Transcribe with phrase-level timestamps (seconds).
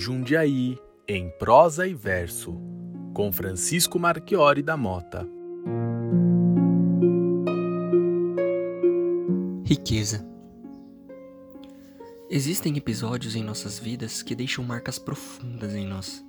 [0.00, 0.78] Jundiaí
[1.08, 2.56] em prosa e verso,
[3.12, 5.28] com Francisco Marchiori da Mota.
[9.64, 10.24] Riqueza.
[12.30, 16.24] Existem episódios em nossas vidas que deixam marcas profundas em nós.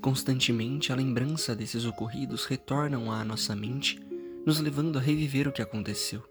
[0.00, 4.00] Constantemente, a lembrança desses ocorridos retornam à nossa mente,
[4.44, 6.24] nos levando a reviver o que aconteceu.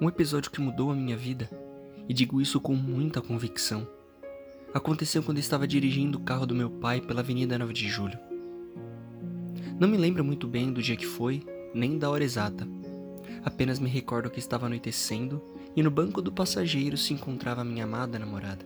[0.00, 1.48] Um episódio que mudou a minha vida,
[2.08, 3.86] e digo isso com muita convicção,
[4.72, 8.18] aconteceu quando estava dirigindo o carro do meu pai pela Avenida 9 de Julho.
[9.78, 11.42] Não me lembro muito bem do dia que foi,
[11.74, 12.66] nem da hora exata.
[13.44, 15.42] Apenas me recordo que estava anoitecendo
[15.74, 18.64] e no banco do passageiro se encontrava minha amada namorada.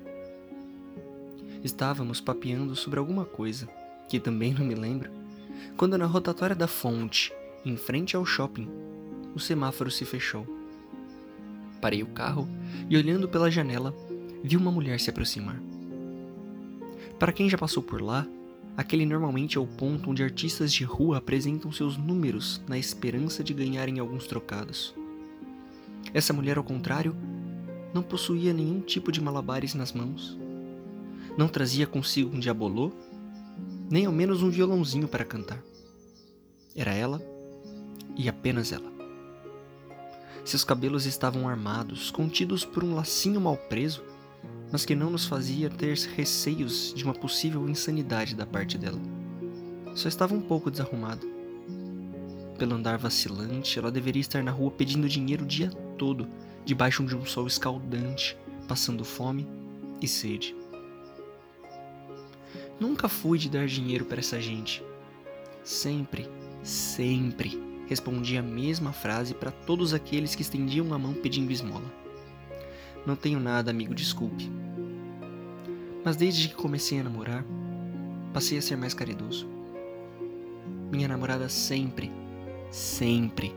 [1.63, 3.67] Estávamos papeando sobre alguma coisa,
[4.09, 5.11] que também não me lembro,
[5.77, 7.33] quando na rotatória da fonte,
[7.65, 8.69] em frente ao shopping,
[9.35, 10.47] o semáforo se fechou.
[11.81, 12.47] Parei o carro
[12.89, 13.95] e, olhando pela janela,
[14.43, 15.61] vi uma mulher se aproximar.
[17.19, 18.27] Para quem já passou por lá,
[18.77, 23.55] aquele normalmente é o ponto onde artistas de rua apresentam seus números na esperança de
[23.55, 24.95] ganharem alguns trocados.
[26.13, 27.17] Essa mulher, ao contrário,
[27.93, 30.37] não possuía nenhum tipo de malabares nas mãos.
[31.39, 32.93] Não trazia consigo um diabolô,
[33.89, 35.63] nem ao menos um violãozinho para cantar.
[36.75, 37.23] Era ela
[38.17, 38.93] e apenas ela.
[40.45, 44.03] Seus cabelos estavam armados, contidos por um lacinho mal preso
[44.75, 48.99] mas que não nos fazia ter receios de uma possível insanidade da parte dela.
[49.95, 51.25] Só estava um pouco desarrumada.
[52.59, 56.27] Pelo andar vacilante, ela deveria estar na rua pedindo dinheiro o dia todo,
[56.65, 58.37] debaixo de um sol escaldante,
[58.67, 59.47] passando fome
[60.03, 60.57] e sede.
[62.81, 64.83] Nunca fui de dar dinheiro para essa gente.
[65.63, 66.29] Sempre,
[66.65, 71.95] sempre respondia a mesma frase para todos aqueles que estendiam a mão pedindo esmola.
[73.07, 74.64] Não tenho nada, amigo, desculpe.
[76.05, 77.45] Mas desde que comecei a namorar,
[78.33, 79.49] passei a ser mais caridoso.
[80.91, 82.13] Minha namorada sempre,
[82.71, 83.55] sempre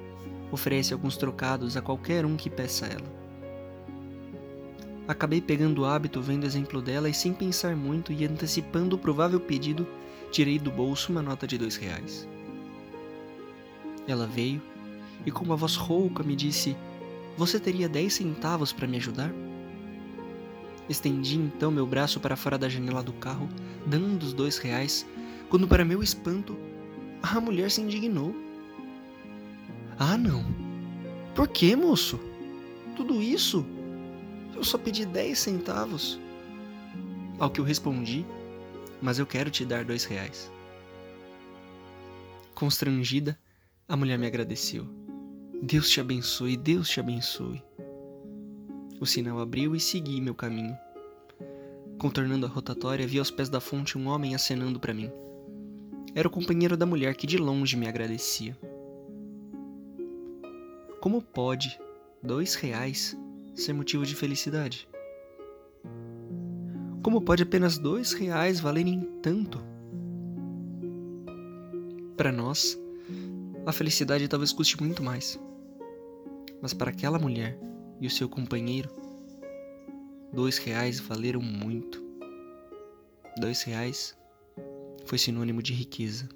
[0.51, 3.17] oferece alguns trocados a qualquer um que peça ela.
[5.07, 8.99] Acabei pegando o hábito vendo o exemplo dela e sem pensar muito e antecipando o
[8.99, 9.87] provável pedido,
[10.31, 12.27] tirei do bolso uma nota de dois reais.
[14.07, 14.61] Ela veio
[15.25, 16.75] e com uma voz rouca me disse
[17.37, 19.31] você teria dez centavos para me ajudar?
[20.89, 23.49] Estendi então meu braço para fora da janela do carro,
[23.85, 25.05] dando os dois reais,
[25.49, 26.57] quando, para meu espanto,
[27.21, 28.35] a mulher se indignou.
[29.99, 30.45] Ah, não!
[31.35, 32.19] Por que, moço?
[32.95, 33.65] Tudo isso?
[34.55, 36.19] Eu só pedi dez centavos.
[37.39, 38.25] Ao que eu respondi,
[39.01, 40.51] mas eu quero te dar dois reais.
[42.55, 43.37] Constrangida,
[43.87, 44.87] a mulher me agradeceu.
[45.61, 47.63] Deus te abençoe, Deus te abençoe.
[48.99, 50.75] O sinal abriu e segui meu caminho.
[51.99, 55.11] Contornando a rotatória, vi aos pés da fonte um homem acenando para mim.
[56.15, 58.57] Era o companheiro da mulher que de longe me agradecia.
[60.99, 61.79] Como pode
[62.23, 63.15] dois reais
[63.53, 64.89] ser motivo de felicidade?
[67.03, 69.63] Como pode apenas dois reais valerem tanto?
[72.17, 72.79] Para nós,
[73.63, 75.39] a felicidade talvez custe muito mais.
[76.59, 77.59] Mas para aquela mulher
[77.99, 78.89] e o seu companheiro,
[80.31, 82.05] dois reais valeram muito.
[83.39, 84.17] Dois reais
[85.05, 86.27] foi sinônimo de riqueza.